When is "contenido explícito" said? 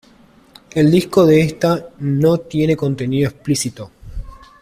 2.75-3.91